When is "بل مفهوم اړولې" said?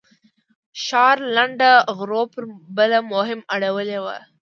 2.77-3.99